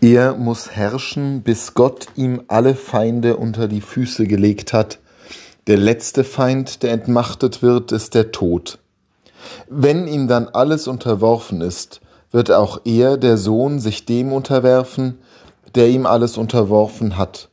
Er 0.00 0.34
muss 0.34 0.70
herrschen, 0.70 1.42
bis 1.42 1.72
Gott 1.72 2.08
ihm 2.16 2.42
alle 2.48 2.74
Feinde 2.74 3.36
unter 3.36 3.66
die 3.66 3.80
Füße 3.80 4.26
gelegt 4.26 4.72
hat. 4.72 4.98
Der 5.66 5.78
letzte 5.78 6.22
Feind, 6.22 6.82
der 6.82 6.92
entmachtet 6.92 7.62
wird, 7.62 7.92
ist 7.92 8.14
der 8.14 8.30
Tod. 8.30 8.78
Wenn 9.68 10.06
ihm 10.06 10.28
dann 10.28 10.48
alles 10.48 10.86
unterworfen 10.86 11.62
ist, 11.62 12.00
wird 12.30 12.50
auch 12.50 12.82
er, 12.84 13.16
der 13.16 13.38
Sohn, 13.38 13.80
sich 13.80 14.04
dem 14.04 14.32
unterwerfen, 14.32 15.18
der 15.74 15.88
ihm 15.88 16.04
alles 16.04 16.36
unterworfen 16.36 17.16
hat, 17.16 17.48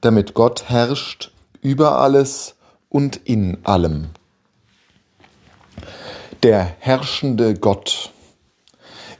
damit 0.00 0.34
Gott 0.34 0.68
herrscht 0.68 1.30
über 1.62 1.98
alles 1.98 2.56
und 2.88 3.16
in 3.24 3.58
allem. 3.64 4.08
Der 6.42 6.64
herrschende 6.80 7.54
Gott. 7.54 8.10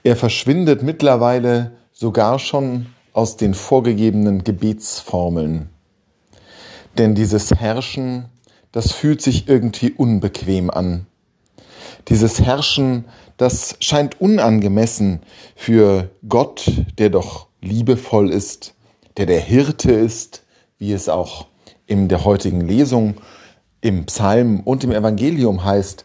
Er 0.02 0.16
verschwindet 0.16 0.82
mittlerweile 0.82 1.72
sogar 1.98 2.38
schon 2.38 2.88
aus 3.14 3.38
den 3.38 3.54
vorgegebenen 3.54 4.45
Gebetsformeln. 4.45 5.70
Denn 6.98 7.14
dieses 7.14 7.52
Herrschen, 7.52 8.27
das 8.70 8.92
fühlt 8.92 9.22
sich 9.22 9.48
irgendwie 9.48 9.92
unbequem 9.92 10.69
an. 10.70 11.06
Dieses 12.09 12.38
Herrschen, 12.42 13.06
das 13.38 13.77
scheint 13.80 14.20
unangemessen 14.20 15.22
für 15.55 16.10
Gott, 16.28 16.70
der 16.98 17.09
doch 17.09 17.46
liebevoll 17.62 18.30
ist, 18.30 18.74
der 19.16 19.24
der 19.24 19.41
Hirte 19.41 19.92
ist, 19.92 20.44
wie 20.77 20.92
es 20.92 21.08
auch 21.08 21.47
in 21.86 22.08
der 22.08 22.27
heutigen 22.27 22.60
Lesung 22.60 23.14
im 23.80 24.05
Psalm 24.05 24.60
und 24.60 24.84
im 24.84 24.92
Evangelium 24.92 25.64
heißt. 25.64 26.05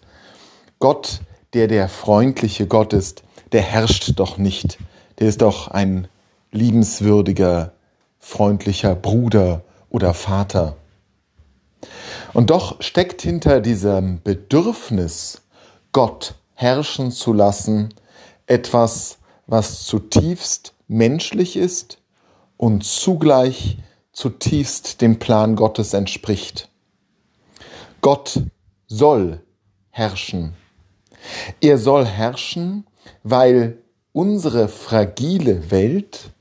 Gott, 0.80 1.20
der 1.54 1.68
der 1.68 1.90
freundliche 1.90 2.66
Gott 2.66 2.94
ist, 2.94 3.24
der 3.52 3.62
herrscht 3.62 4.14
doch 4.16 4.38
nicht, 4.38 4.78
der 5.22 5.30
ist 5.30 5.44
doch 5.44 5.68
ein 5.68 6.08
liebenswürdiger, 6.52 7.74
freundlicher 8.18 8.96
Bruder 8.96 9.62
oder 9.90 10.16
Vater. 10.16 10.78
Und 12.34 12.50
doch 12.50 12.82
steckt 12.82 13.22
hinter 13.22 13.62
diesem 13.62 14.20
Bedürfnis, 14.24 15.44
Gott 15.92 16.34
herrschen 16.56 17.12
zu 17.12 17.34
lassen, 17.34 17.94
etwas, 18.48 19.20
was 19.46 19.84
zutiefst 19.86 20.74
menschlich 20.88 21.56
ist 21.56 22.00
und 22.58 22.84
zugleich 22.84 23.78
zutiefst 24.14 25.02
dem 25.02 25.20
Plan 25.20 25.56
Gottes 25.56 25.94
entspricht. 25.94 26.68
Gott 28.02 28.42
soll 28.88 29.40
herrschen. 29.92 30.56
Er 31.62 31.78
soll 31.78 32.08
herrschen, 32.08 32.88
weil 33.22 33.78
unsere 34.14 34.68
fragile 34.68 35.72
Welt 35.72 36.32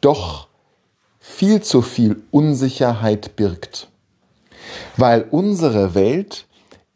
doch 0.00 0.48
viel 1.18 1.62
zu 1.62 1.82
viel 1.82 2.22
Unsicherheit 2.30 3.36
birgt, 3.36 3.88
weil 4.96 5.26
unsere 5.30 5.94
Welt 5.94 6.46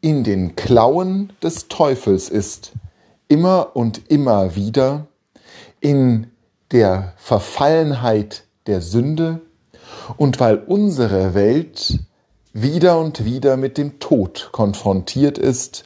in 0.00 0.24
den 0.24 0.56
Klauen 0.56 1.32
des 1.42 1.68
Teufels 1.68 2.28
ist, 2.28 2.72
immer 3.28 3.74
und 3.74 4.10
immer 4.10 4.54
wieder 4.54 5.06
in 5.80 6.30
der 6.72 7.14
Verfallenheit 7.16 8.44
der 8.66 8.80
Sünde 8.80 9.40
und 10.16 10.40
weil 10.40 10.58
unsere 10.58 11.34
Welt 11.34 12.00
wieder 12.52 12.98
und 12.98 13.24
wieder 13.24 13.56
mit 13.56 13.78
dem 13.78 13.98
Tod 13.98 14.50
konfrontiert 14.52 15.38
ist, 15.38 15.84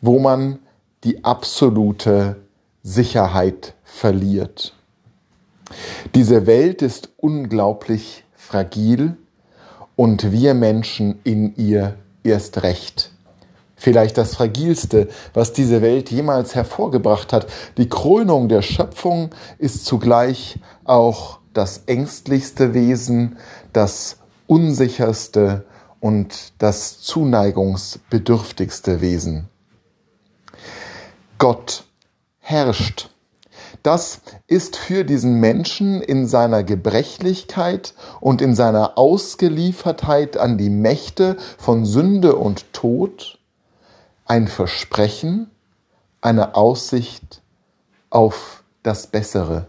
wo 0.00 0.18
man 0.18 0.58
die 1.04 1.24
absolute 1.24 2.36
Sicherheit 2.82 3.74
verliert. 3.84 4.74
Diese 6.14 6.46
Welt 6.46 6.82
ist 6.82 7.10
unglaublich 7.16 8.24
fragil 8.34 9.16
und 9.96 10.32
wir 10.32 10.54
Menschen 10.54 11.20
in 11.24 11.54
ihr 11.56 11.96
erst 12.24 12.62
recht. 12.62 13.12
Vielleicht 13.76 14.18
das 14.18 14.34
Fragilste, 14.34 15.08
was 15.32 15.52
diese 15.52 15.80
Welt 15.80 16.10
jemals 16.10 16.54
hervorgebracht 16.54 17.32
hat. 17.32 17.46
Die 17.78 17.88
Krönung 17.88 18.48
der 18.48 18.62
Schöpfung 18.62 19.30
ist 19.58 19.86
zugleich 19.86 20.58
auch 20.84 21.38
das 21.54 21.84
ängstlichste 21.86 22.74
Wesen, 22.74 23.38
das 23.72 24.18
unsicherste 24.46 25.64
und 26.00 26.52
das 26.58 27.00
zuneigungsbedürftigste 27.00 29.00
Wesen. 29.00 29.48
Gott 31.38 31.84
herrscht. 32.50 33.10
Das 33.82 34.20
ist 34.46 34.76
für 34.76 35.04
diesen 35.04 35.34
Menschen 35.34 36.02
in 36.02 36.26
seiner 36.26 36.64
Gebrechlichkeit 36.64 37.94
und 38.20 38.42
in 38.42 38.54
seiner 38.54 38.98
Ausgeliefertheit 38.98 40.36
an 40.36 40.58
die 40.58 40.68
Mächte 40.68 41.36
von 41.56 41.86
Sünde 41.86 42.36
und 42.36 42.72
Tod 42.72 43.38
ein 44.26 44.48
Versprechen, 44.48 45.50
eine 46.20 46.56
Aussicht 46.56 47.40
auf 48.10 48.62
das 48.82 49.06
Bessere, 49.06 49.66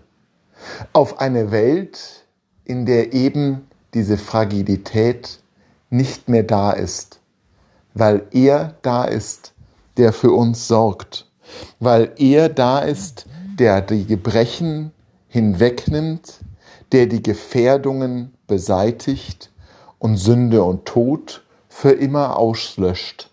auf 0.92 1.20
eine 1.20 1.52
Welt, 1.52 2.26
in 2.66 2.86
der 2.86 3.14
eben 3.14 3.68
diese 3.94 4.18
Fragilität 4.18 5.40
nicht 5.90 6.30
mehr 6.30 6.44
da 6.44 6.72
ist, 6.72 7.20
weil 7.94 8.28
er 8.32 8.76
da 8.82 9.06
ist, 9.06 9.54
der 9.98 10.14
für 10.14 10.32
uns 10.32 10.68
sorgt 10.68 11.31
weil 11.80 12.12
er 12.18 12.50
da 12.50 12.80
ist, 12.80 13.26
der 13.60 13.82
die 13.82 14.06
Gebrechen 14.06 14.92
hinwegnimmt, 15.28 16.40
der 16.92 17.06
die 17.06 17.24
Gefährdungen 17.24 18.34
beseitigt 18.48 19.52
und 20.00 20.18
Sünde 20.18 20.64
und 20.64 20.86
Tod 20.86 21.44
für 21.70 21.92
immer 21.92 22.38
auslöscht. 22.38 23.30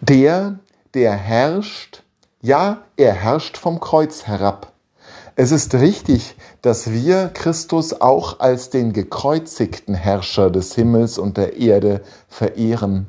Der, 0.00 0.58
der 0.94 1.12
herrscht, 1.12 2.02
ja, 2.40 2.82
er 2.96 3.12
herrscht 3.12 3.58
vom 3.58 3.80
Kreuz 3.80 4.26
herab. 4.26 4.72
Es 5.36 5.52
ist 5.52 5.74
richtig, 5.74 6.34
dass 6.62 6.90
wir 6.90 7.28
Christus 7.28 8.00
auch 8.00 8.40
als 8.40 8.70
den 8.70 8.92
gekreuzigten 8.92 9.94
Herrscher 9.94 10.50
des 10.50 10.74
Himmels 10.74 11.18
und 11.18 11.36
der 11.36 11.56
Erde 11.56 12.02
verehren. 12.28 13.06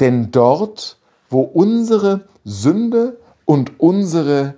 Denn 0.00 0.30
dort, 0.30 0.98
wo 1.30 1.42
unsere 1.42 2.24
Sünde 2.44 3.20
und 3.44 3.80
unsere 3.80 4.54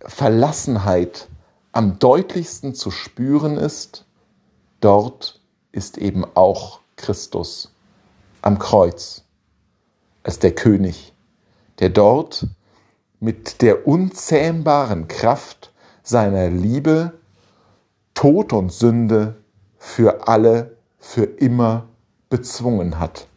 Verlassenheit 0.00 1.28
am 1.72 1.98
deutlichsten 1.98 2.74
zu 2.74 2.90
spüren 2.90 3.56
ist, 3.56 4.04
dort 4.80 5.40
ist 5.72 5.98
eben 5.98 6.24
auch 6.34 6.80
Christus 6.96 7.72
am 8.42 8.58
Kreuz 8.58 9.24
als 10.22 10.38
der 10.38 10.54
König, 10.54 11.12
der 11.78 11.90
dort 11.90 12.46
mit 13.20 13.62
der 13.62 13.86
unzähmbaren 13.86 15.08
Kraft 15.08 15.72
seiner 16.02 16.48
Liebe 16.48 17.12
Tod 18.14 18.52
und 18.52 18.72
Sünde 18.72 19.36
für 19.76 20.26
alle, 20.26 20.76
für 20.98 21.24
immer 21.24 21.88
bezwungen 22.30 22.98
hat. 22.98 23.28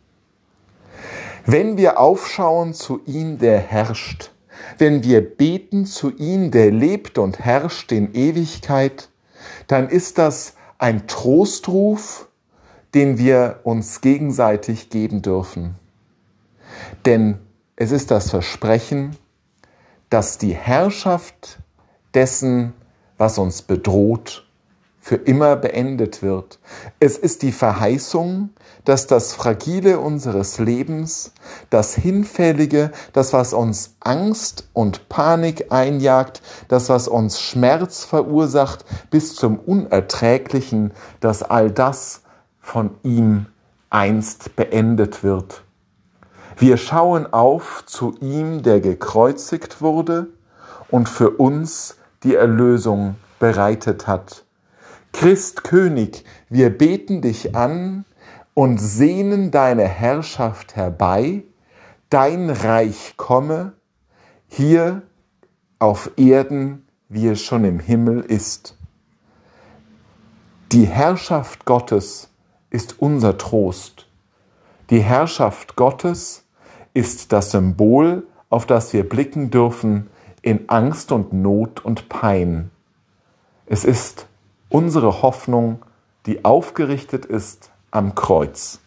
Wenn 1.46 1.78
wir 1.78 2.00
aufschauen 2.00 2.74
zu 2.74 3.02
ihm, 3.06 3.38
der 3.38 3.60
herrscht, 3.60 4.32
wenn 4.78 5.04
wir 5.04 5.22
beten 5.22 5.86
zu 5.86 6.12
ihm, 6.16 6.52
der 6.52 6.72
lebt 6.72 7.18
und 7.18 7.40
herrscht 7.40 7.92
in 7.92 8.14
Ewigkeit, 8.14 9.10
dann 9.68 9.90
ist 9.90 10.18
das 10.18 10.56
ein 10.78 11.08
Trostruf, 11.08 12.28
den 12.94 13.18
wir 13.18 13.60
uns 13.64 14.02
gegenseitig 14.02 14.90
geben 14.90 15.22
dürfen. 15.22 15.76
Denn 17.06 17.40
es 17.76 17.92
ist 17.92 18.12
das 18.12 18.30
Versprechen, 18.30 19.16
dass 20.10 20.38
die 20.38 20.56
Herrschaft 20.56 21.60
dessen, 22.14 22.74
was 23.18 23.38
uns 23.38 23.62
bedroht, 23.62 24.49
für 25.10 25.16
immer 25.16 25.56
beendet 25.56 26.22
wird. 26.22 26.60
Es 27.00 27.18
ist 27.18 27.42
die 27.42 27.52
Verheißung, 27.52 28.52
dass 28.86 29.08
das 29.08 29.34
Fragile 29.34 30.00
unseres 30.00 30.60
Lebens, 30.60 31.34
das 31.72 31.96
Hinfällige, 31.96 32.92
das, 33.12 33.34
was 33.34 33.54
uns 33.54 33.96
Angst 34.02 34.70
und 34.72 35.10
Panik 35.10 35.72
einjagt, 35.72 36.44
das, 36.68 36.90
was 36.90 37.08
uns 37.08 37.42
Schmerz 37.42 38.06
verursacht, 38.06 38.86
bis 39.10 39.34
zum 39.34 39.58
Unerträglichen, 39.58 40.92
dass 41.22 41.42
all 41.42 41.72
das 41.72 42.22
von 42.62 42.92
ihm 43.02 43.48
einst 43.90 44.56
beendet 44.56 45.24
wird. 45.24 45.64
Wir 46.56 46.78
schauen 46.78 47.26
auf 47.34 47.84
zu 47.88 48.14
ihm, 48.22 48.62
der 48.62 48.80
gekreuzigt 48.80 49.82
wurde 49.82 50.28
und 50.92 51.10
für 51.10 51.32
uns 51.32 51.98
die 52.22 52.36
Erlösung 52.36 53.16
bereitet 53.40 54.06
hat. 54.06 54.44
Christ 55.12 55.64
König, 55.64 56.24
wir 56.50 56.70
beten 56.70 57.22
dich 57.22 57.56
an 57.56 58.06
und 58.54 58.78
sehnen 58.78 59.52
deine 59.52 59.88
Herrschaft 59.88 60.76
herbei, 60.76 61.44
dein 62.10 62.50
Reich 62.50 63.16
komme, 63.18 63.74
hier 64.48 65.02
auf 65.80 66.12
Erden, 66.18 66.86
wie 67.08 67.28
es 67.28 67.42
schon 67.42 67.64
im 67.66 67.80
Himmel 67.80 68.22
ist. 68.22 68.76
Die 70.72 70.86
Herrschaft 70.86 71.66
Gottes 71.66 72.30
ist 72.70 73.00
unser 73.00 73.38
Trost. 73.38 74.08
Die 74.90 75.02
Herrschaft 75.02 75.76
Gottes 75.76 76.46
ist 76.94 77.32
das 77.32 77.52
Symbol, 77.52 78.28
auf 78.50 78.66
das 78.66 78.94
wir 78.94 79.08
blicken 79.08 79.52
dürfen 79.52 80.10
in 80.42 80.70
Angst 80.70 81.12
und 81.12 81.34
Not 81.34 81.84
und 81.84 82.10
Pein. 82.10 82.72
Es 83.66 83.84
ist 83.84 84.29
unsere 84.70 85.22
Hoffnung, 85.22 85.86
die 86.26 86.46
aufgerichtet 86.46 87.26
ist 87.26 87.72
am 87.92 88.16
Kreuz. 88.16 88.80